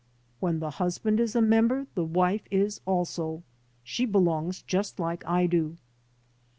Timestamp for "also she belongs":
2.87-4.63